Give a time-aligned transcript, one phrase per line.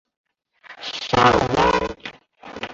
[1.11, 2.69] 沙尔拉。